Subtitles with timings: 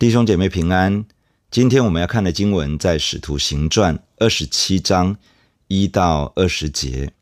[0.00, 1.04] 弟兄姐妹平安。
[1.50, 5.14] 今天我们要看的经文在《使徒行传》二十七章
[5.68, 7.12] 一到二十节。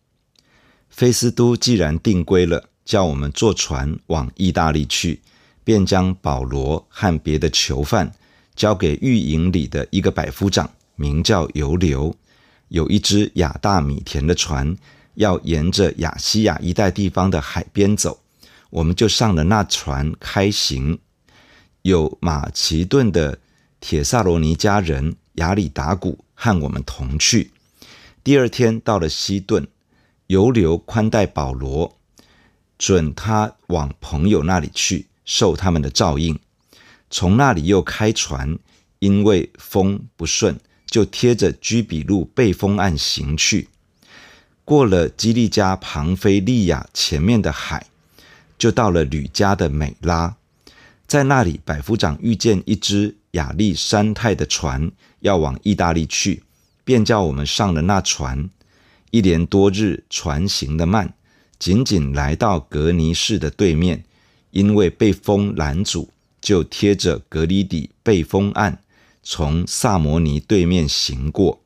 [0.88, 5.20] 菲斯都既然定规了，叫我们坐船往意大利去，
[5.64, 8.12] 便将保罗和别的囚犯
[8.54, 12.14] 交给狱营里的一个百夫长，名叫尤流。
[12.68, 14.76] 有一只亚大米田的船，
[15.14, 18.20] 要沿着亚西亚一带地方的海边走，
[18.70, 21.00] 我们就上了那船开行。
[21.82, 23.38] 有马其顿的
[23.80, 27.52] 铁萨罗尼迦人亚里达古和我们同去。
[28.24, 29.66] 第二天到了西顿，
[30.26, 31.96] 尤流宽待保罗，
[32.76, 36.38] 准他往朋友那里去，受他们的照应。
[37.08, 38.58] 从那里又开船，
[38.98, 43.68] 因为风不顺，就贴着居比路背风岸行去。
[44.64, 47.86] 过了基利家庞菲利亚前面的海，
[48.58, 50.36] 就到了吕家的美拉。
[51.08, 56.42] 在那里，百夫长遇见一只亚历山泰的船要往意大利去，
[56.84, 58.50] 便叫我们上了那船。
[59.10, 61.14] 一连多日，船行得慢，
[61.58, 64.04] 仅仅来到格尼市的对面，
[64.50, 66.10] 因为被风拦阻，
[66.42, 68.78] 就贴着格里底背风岸，
[69.22, 71.62] 从萨摩尼对面行过。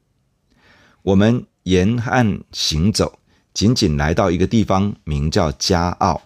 [1.02, 3.18] 我们沿岸行走，
[3.52, 6.22] 仅仅来到一个地方，名叫加奥，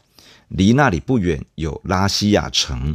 [0.48, 2.94] 离那里不远有拉西亚城。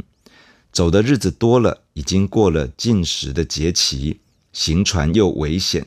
[0.72, 4.20] 走的日子多了，已经过了进食的节期，
[4.54, 5.86] 行船又危险。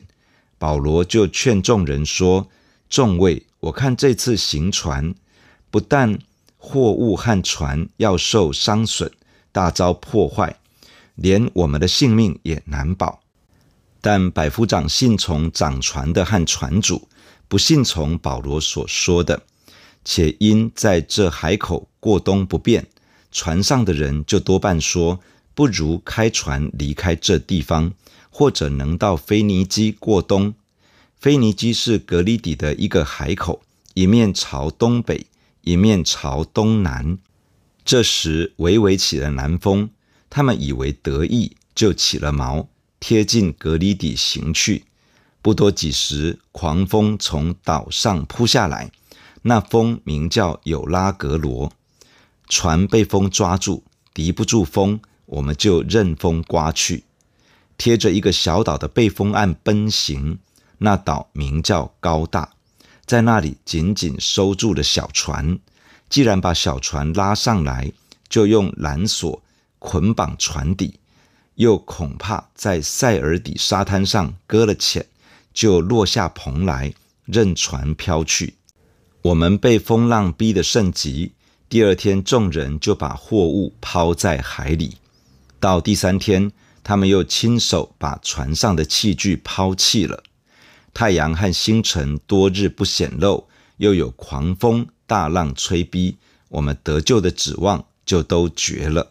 [0.58, 2.48] 保罗就劝众人说
[2.88, 5.12] ：“众位，我看这次行船，
[5.72, 6.16] 不但
[6.56, 9.10] 货物和船要受伤损，
[9.50, 10.56] 大遭破坏，
[11.16, 13.20] 连我们的性命也难保。
[14.00, 17.08] 但百夫长信从掌船的和船主，
[17.48, 19.42] 不信从保罗所说的，
[20.04, 22.86] 且因在这海口过冬不便。”
[23.36, 25.20] 船上的人就多半说，
[25.54, 27.92] 不如开船离开这地方，
[28.30, 30.54] 或者能到腓尼基过冬。
[31.20, 33.60] 腓尼基是格里底的一个海口，
[33.92, 35.26] 一面朝东北，
[35.60, 37.18] 一面朝东南。
[37.84, 39.90] 这时微微起了南风，
[40.30, 42.68] 他们以为得意，就起了锚，
[42.98, 44.84] 贴近格里底行去。
[45.42, 48.90] 不多几时，狂风从岛上扑下来，
[49.42, 51.70] 那风名叫有拉格罗。
[52.48, 53.82] 船被风抓住，
[54.14, 57.04] 敌不住风，我们就任风刮去，
[57.76, 60.38] 贴着一个小岛的背风岸奔行。
[60.78, 62.50] 那岛名叫高大，
[63.04, 65.58] 在那里紧紧收住了小船。
[66.08, 67.90] 既然把小船拉上来，
[68.28, 69.42] 就用缆索
[69.78, 71.00] 捆绑船底，
[71.54, 75.06] 又恐怕在塞尔底沙滩上搁了浅，
[75.52, 78.54] 就落下篷来，任船飘去。
[79.22, 81.32] 我们被风浪逼得甚急。
[81.68, 84.98] 第二天，众人就把货物抛在海里。
[85.58, 86.52] 到第三天，
[86.84, 90.22] 他们又亲手把船上的器具抛弃了。
[90.94, 96.18] 太阳和星辰多日不显露，又有狂风大浪吹逼，
[96.50, 99.10] 我们得救的指望就都绝了。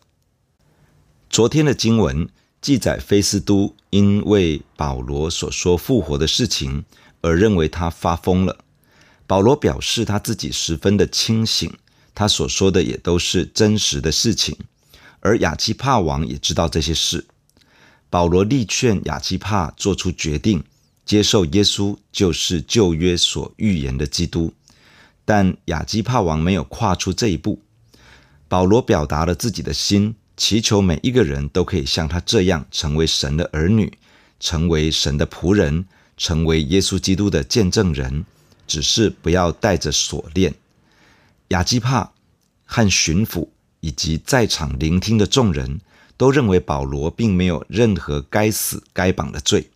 [1.30, 2.30] 昨天的经文
[2.62, 6.86] 记载，菲斯都因为保罗所说复活的事情，
[7.20, 8.60] 而认为他发疯了。
[9.28, 11.70] 保罗表示他自己十分的清醒。
[12.16, 14.58] 他所说的也都是真实的事情，
[15.20, 17.28] 而亚基帕王也知道这些事。
[18.10, 20.64] 保罗力劝亚基帕做出决定，
[21.06, 24.54] 接受耶稣就是旧约所预言的基督，
[25.26, 27.62] 但亚基帕王没有跨出这一步。
[28.48, 33.98] 保罗表达了自己的心，祈求每一个人都可以像他这样，成为神的儿女，
[34.40, 38.24] 成为神的仆人，成为耶稣基督的见证人，
[38.66, 40.54] 只是不要带着锁链。
[41.56, 42.12] 亚基帕
[42.66, 43.48] 和巡抚
[43.80, 45.80] 以及在场聆听的众人
[46.18, 49.72] 都认为保罗并没有任何该死该绑的罪。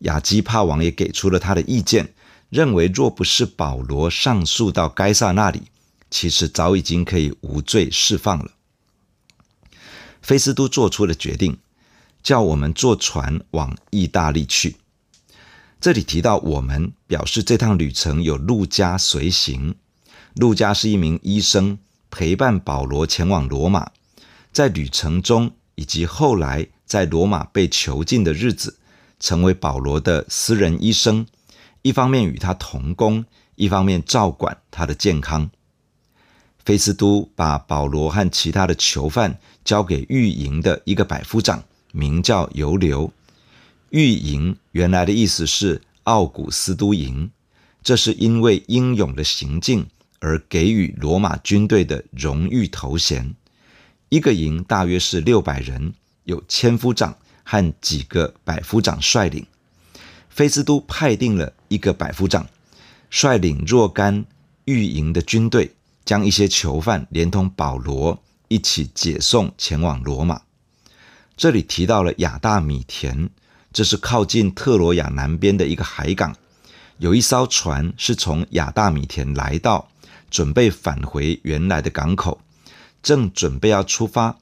[0.00, 2.14] 亚基帕王也给出了他的意见，
[2.48, 5.62] 认为若不是保罗上诉到该撒那里，
[6.12, 8.52] 其实早已经可以无罪释放了。
[10.22, 11.58] 菲斯都做出了决定，
[12.22, 14.76] 叫我们坐船往意大利去。
[15.80, 19.74] 这里提到我们，表示这趟旅程有路加随行。
[20.34, 21.78] 路加是一名医生，
[22.10, 23.90] 陪伴保罗前往罗马，
[24.52, 28.78] 在旅程中以及后来在罗马被囚禁的日子，
[29.18, 31.26] 成为保罗的私人医生，
[31.82, 33.24] 一方面与他同工，
[33.56, 35.50] 一方面照管他的健康。
[36.64, 43.12] 菲斯都把保罗和其他的囚犯交给狱营的一个百夫长，名叫尤留。
[43.88, 47.30] 狱营原来的意思是奥古斯都营，
[47.82, 49.86] 这是因为英勇的行径。
[50.20, 53.34] 而给予罗马军队的荣誉头衔，
[54.10, 55.94] 一个营大约是六百人，
[56.24, 59.44] 有千夫长和几个百夫长率领。
[60.28, 62.46] 菲斯都派定了一个百夫长，
[63.10, 64.24] 率领若干
[64.66, 65.74] 御营的军队，
[66.04, 70.42] 将一些囚犯连同保罗一起解送前往罗马。
[71.36, 73.30] 这里提到了亚大米田，
[73.72, 76.36] 这是靠近特罗亚南边的一个海港。
[76.98, 79.88] 有一艘船是从亚大米田来到，
[80.30, 82.40] 准备返回原来的港口，
[83.02, 84.36] 正准备要出发。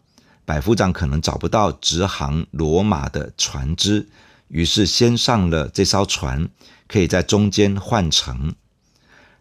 [0.44, 4.08] 百夫长可能找不到直航罗马的船只，
[4.49, 6.49] 于是先上了这艘船，
[6.87, 8.55] 可以在中间换乘。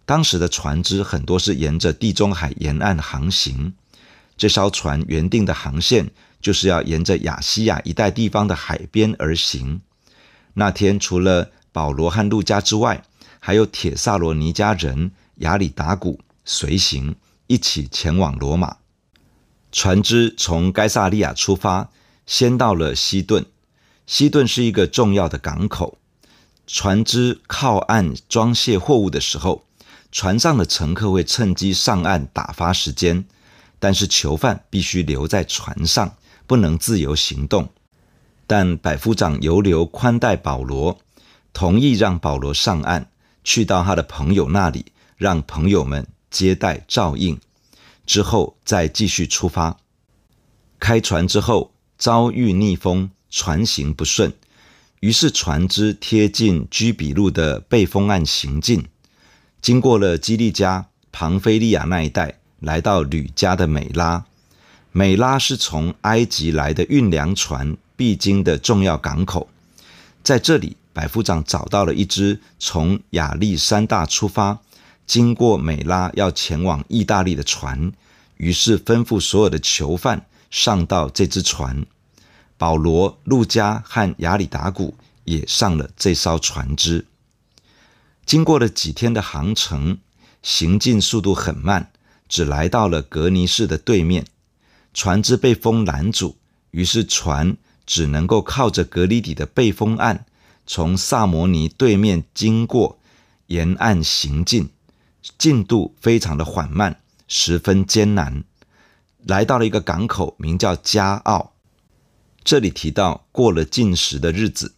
[0.05, 3.73] 当时的船只很多是沿着地中海沿岸航行，
[4.37, 6.09] 这艘船原定的航线
[6.41, 9.81] 就是要沿着亚细亚一带地方的海边而行。
[10.53, 13.03] 那天除了保罗和路加之外，
[13.39, 17.17] 还有铁萨罗尼加人亚里达古随行，
[17.47, 18.77] 一起前往罗马。
[19.69, 21.89] 船只从该萨利亚出发，
[22.25, 23.45] 先到了西顿。
[24.07, 25.97] 西顿是一个重要的港口。
[26.65, 29.65] 船只靠岸装卸货物的时候，
[30.09, 33.25] 船上的乘客会趁机上岸打发时间，
[33.77, 36.15] 但是囚犯必须留在船上，
[36.47, 37.69] 不能自由行动。
[38.47, 40.97] 但百夫长犹留宽待保罗。
[41.51, 43.09] 同意让保罗上岸，
[43.43, 47.39] 去到他的朋友那里，让朋友们接待照应，
[48.05, 49.77] 之后再继续出发。
[50.79, 54.33] 开船之后遭遇逆风，船行不顺，
[54.99, 58.87] 于是船只贴近居比路的背风岸行进，
[59.61, 64.25] 经过了基利加、庞菲利亚那一带，来到吕家的美拉。
[64.91, 69.49] 美拉是从埃及来的运粮船必经的重要港口，
[70.23, 70.77] 在这里。
[70.93, 74.57] 百夫长找到了一支从亚历山大出发，
[75.07, 77.91] 经过美拉要前往意大利的船，
[78.35, 81.85] 于是吩咐所有的囚犯上到这只船。
[82.57, 87.05] 保罗、路加和亚里达古也上了这艘船只。
[88.25, 89.99] 经过了几天的航程，
[90.43, 91.91] 行进速度很慢，
[92.27, 94.25] 只来到了格尼市的对面，
[94.93, 96.35] 船只被风拦住，
[96.71, 97.55] 于是船
[97.85, 100.25] 只能够靠着格里底的背风岸。
[100.65, 102.99] 从萨摩尼对面经过，
[103.45, 104.69] 沿岸行进，
[105.37, 108.43] 进度非常的缓慢，十分艰难。
[109.25, 111.53] 来到了一个港口，名叫加奥。
[112.43, 114.73] 这里提到过了禁食的日子，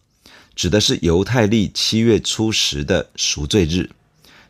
[0.54, 3.90] 指的是犹太历七月初十的赎罪日。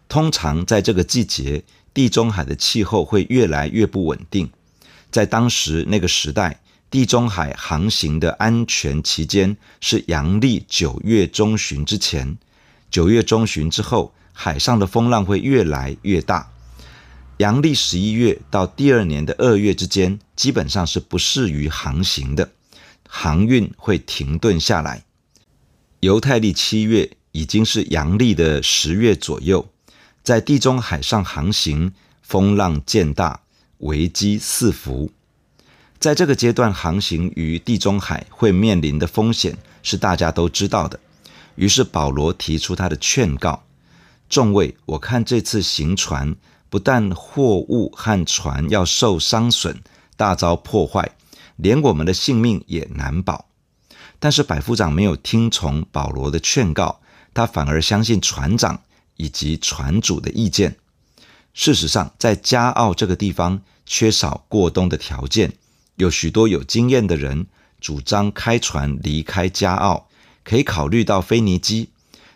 [0.08, 4.50] 通常在这个季节，地中海的气候会越来越不稳定。
[5.10, 6.60] 在当时那个时代。
[6.90, 12.36] 地中海航行的安全期间是阳历九月中旬之前，
[12.90, 16.50] 九月中旬之后，海上的风浪会越来越大。
[17.36, 22.50] 阳历十一月到第二年的二月之间，基本上是不适于航行的，
[23.06, 25.04] 航运会停顿下来。
[26.00, 29.68] 犹太历七月已经是阳历的十月左右，
[30.22, 31.92] 在地中海上航行，
[32.22, 33.42] 风浪渐大，
[33.80, 35.12] 危机四伏。
[35.98, 40.98] 在这个阶段航行于地中海会面临的风险是大家都知道的。
[41.56, 43.62] 于是保罗提出他的劝告：
[44.30, 46.36] 众位，我看这次行船
[46.68, 49.82] 不但货物和船要受伤损、
[50.16, 51.16] 大遭破坏，
[51.56, 53.46] 连我们的性命也难保。
[54.20, 57.00] 但是百夫长没有听从保罗的劝告，
[57.34, 58.82] 他反而相信船长
[59.16, 60.76] 以及船主的意见。
[61.52, 65.54] 事实上，在加奥这个地方缺少过冬的条件。
[65.96, 67.46] 有许多有经验的人
[67.80, 70.06] 主张开船离开加奥，
[70.44, 71.90] 可以考虑到腓尼基，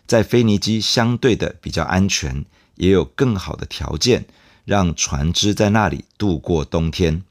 [0.05, 2.45] 在腓尼基相对的比较安全，
[2.75, 4.25] 也有更好的条件，
[4.65, 7.23] 让船只在那里度过冬天。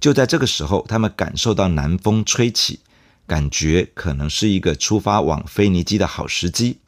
[0.00, 2.80] 就在这个时候，他们感受到南风吹起，
[3.26, 6.78] 感觉可能是一个出发往腓尼基的好时机，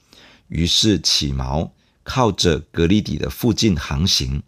[0.49, 1.71] 于是起锚，
[2.03, 4.43] 靠着格里底的附近航行。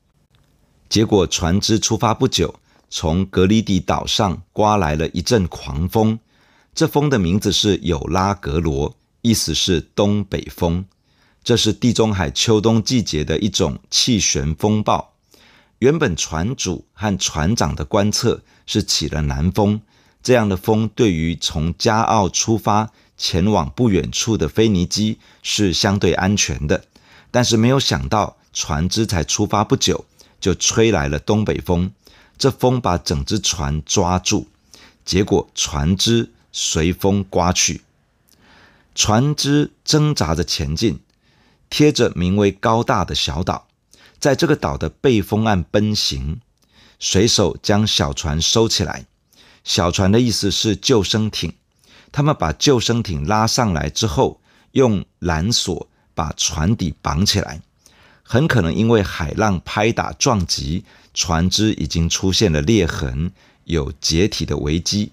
[0.89, 2.57] 结果船只出发不久。
[2.95, 6.19] 从格里底岛上刮来了一阵狂风，
[6.75, 10.85] 这风的名字是有拉格罗，意思是东北风。
[11.43, 15.15] 这是地中海秋冬季节的一种气旋风暴。
[15.81, 19.81] 原本船主和船长的观测是起了南风，
[20.23, 26.85] 这样的风对于从加奥出发前往不远处的腓尼基是相对安全的。
[27.33, 30.05] 但是没有想到，船只才出发不久，
[30.41, 31.91] 就吹来了东北风。
[32.39, 34.47] 这风把整只船抓住，
[35.05, 37.81] 结果船只随风刮去，
[38.95, 41.01] 船只挣扎着前进，
[41.71, 43.67] 贴着名为高大的小岛，
[44.19, 46.41] 在这个岛的背风岸奔行。
[46.99, 49.07] 水手将小船收起来，
[49.65, 51.53] 小船的意思是救生艇。
[52.13, 54.41] 他们把救生艇拉上来之后，
[54.73, 57.61] 用缆索把船底绑起来。
[58.23, 63.33] 很可能因为海浪拍打撞击，船只已经出现了裂痕，
[63.65, 65.11] 有解体的危机。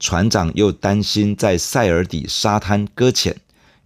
[0.00, 3.36] 船长又担心在塞尔底沙滩搁浅，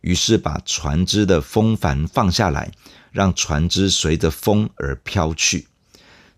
[0.00, 2.70] 于是把船只的风帆放下来，
[3.10, 5.66] 让船只随着风而飘去。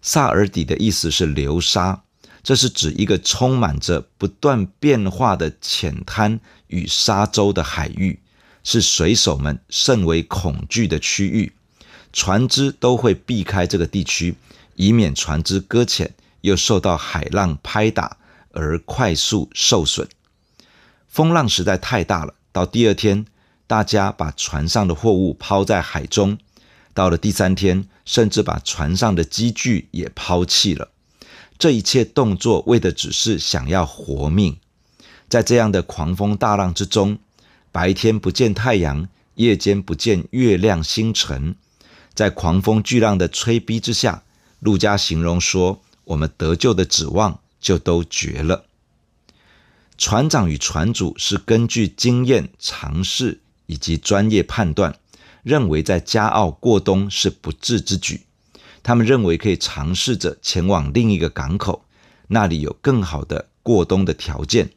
[0.01, 2.03] 萨尔底的意思是流沙，
[2.43, 8.21] 这是指一个充满着不断变化的浅滩与沙洲的海域，
[8.65, 11.53] 是水手们甚为恐惧的区域。
[12.15, 14.37] 船只都会避开这个地区，
[14.77, 18.17] 以免船只搁浅，又受到海浪拍打
[18.57, 20.09] 而快速受损。
[21.07, 22.35] 风浪实在太大了。
[22.51, 23.27] 到第二天，
[23.67, 26.39] 大家把船上的货物抛在海中；
[26.95, 30.89] 到了第三天，甚至把船上的机具也抛弃了。
[31.59, 34.57] 这一切动作为的只是想要活命。
[35.29, 37.19] 在这样的狂风大浪之中，
[37.71, 41.55] 白天不见太阳，夜间不见月亮星辰。
[42.15, 44.23] 在狂风巨浪的吹逼之下，
[44.61, 48.67] 陆家形容说：“我们得救的指望就都绝了。”
[49.99, 54.99] 船长与船主是根据经验、尝试以及专业判断，
[55.43, 58.21] 认为在加奥过冬是不智之举。
[58.85, 61.85] 他们认为可以尝试着前往另一个港口，
[62.29, 64.71] 那里有更好的过冬的条件。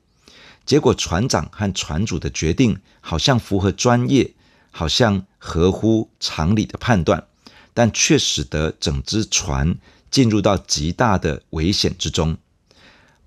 [0.65, 4.33] 结果，船长和船主的决定好像符合专业，
[4.71, 7.27] 好像合乎常理的判断。
[7.71, 9.77] 但却使得整只船
[10.11, 12.37] 进入到极大的危险之中。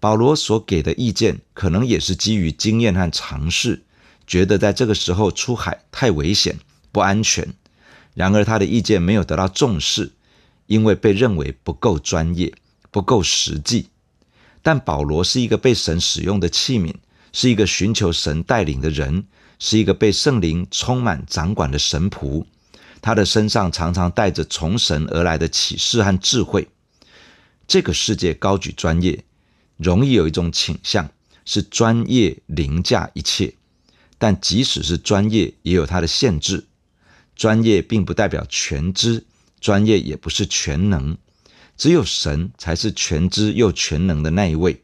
[0.02, 3.84] 保罗所给的意见可能也是基于经验和尝试，
[4.26, 6.58] 觉得在这个时候出海太危险、
[6.90, 7.54] 不安全。
[8.12, 10.10] 然而他的意见没有得到重视，
[10.66, 12.52] 因为被认为不够专业、
[12.90, 13.90] 不够实际。
[14.60, 16.92] 但保罗是一个被神使用的器皿，
[17.32, 19.24] 是一个寻求神带领的人，
[19.60, 22.44] 是一个被圣灵充满掌管的神仆。
[23.00, 26.66] 他的身上常常带着从神而来的启示和智慧。
[27.68, 29.24] 这个世界高举专业，
[29.76, 31.10] 容易有一种倾向，
[31.44, 33.54] 是专业凌驾一切。
[34.18, 36.66] 但即使是专业，也有它的限制。
[37.34, 39.24] 专业并不代表全知，
[39.60, 41.16] 专业也不是全能。
[41.76, 44.82] 只有神才是全知又全能的那一位。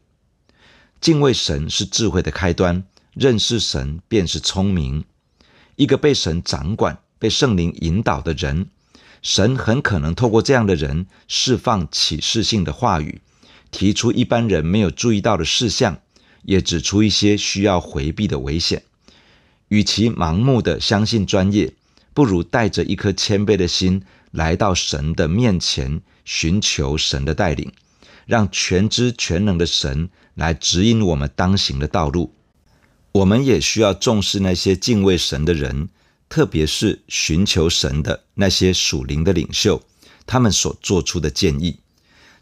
[0.99, 5.05] 敬畏神是智慧的开端，认识神便是聪明。
[5.75, 6.99] 一个被神掌管。
[7.21, 8.69] 被圣灵引导的人，
[9.21, 13.19] 神很可能透过这样的人释放启示性的话语，
[13.71, 15.99] 提出一般人没有注意到的事项，
[16.43, 18.83] 也指出一些需要回避的危险。
[19.67, 21.73] 与其盲目的相信专业，
[22.13, 27.71] 不如带着一颗谦卑的心来到神的面前，寻求神的带领，
[28.25, 32.33] 让全知全能的神来指引我们当行的道路。
[33.11, 35.89] 我们也需要重视那些敬畏神的人。
[36.27, 39.81] 特别是寻求神的那些属灵的领袖，
[40.27, 41.79] 他们所做出的建议，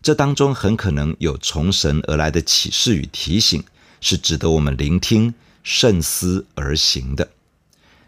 [0.02, 3.64] 这当中很可能有从神而来的启示与提醒，
[4.00, 7.30] 是值得我们聆听、慎思而行的。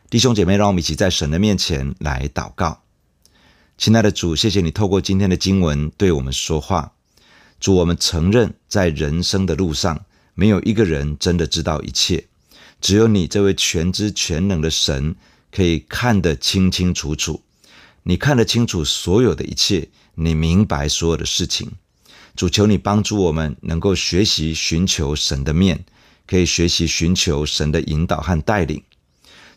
[0.09, 2.81] 弟兄姐妹，让我们一起在神的面前来祷告。
[3.77, 6.93] 亲爱的主，谢谢你透过今天的经文对我们说话。
[7.59, 12.27] 主，我们承认在人生的路上，没有一个人真的知道一切，
[12.79, 15.15] 只有你这位全知全能的神。
[15.51, 17.41] 可以看得清清楚楚，
[18.09, 21.73] 你看得清楚所有的一切，你明白所有的事情。
[22.35, 25.85] 主，求你帮助我们，能够学习寻求神的面，
[26.25, 28.81] 可以学习寻求神的引导和带领。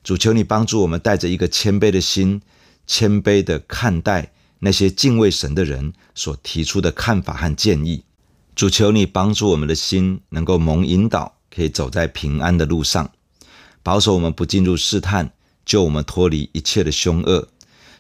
[0.05, 2.43] 主，求你帮助我们，带着一个谦卑的心，
[2.87, 8.05] 谦卑地看待那些敬畏神的人所提出的看法和建议。
[8.55, 13.11] 主，求你帮助我们的心，能够蒙引导，可以走在平安的路上，
[13.83, 15.33] 保守我们不进入试探。
[15.65, 17.49] 救我们脱离一切的凶恶，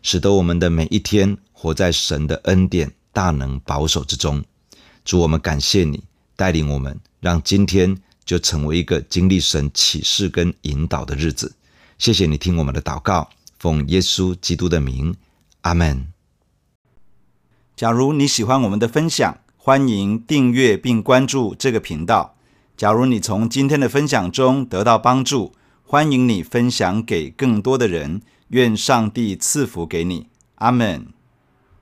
[0.02, 4.44] 使得我们的每一天活在神的恩典、大能、保守之中。
[5.04, 6.04] 主，我们感谢你
[6.36, 11.54] 带领我们，让今天就成为一个经历神启示跟引导的日子。
[11.98, 15.14] 谢谢你听我们的祷告，奉耶稣基督的名，
[15.62, 16.06] 阿门。
[17.76, 22.36] 假如你喜欢我们的分享，欢迎订阅并关注这个频道。
[22.76, 25.54] 假如你从今天的分享中得到帮助，
[25.84, 31.06] 欢迎你分享给更多的人，愿上帝赐福给你，阿门。